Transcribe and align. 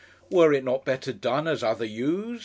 Were 0.31 0.51
it 0.51 0.63
not 0.63 0.83
better 0.83 1.13
done, 1.13 1.47
as 1.47 1.61
others 1.61 1.91
use? 1.91 2.39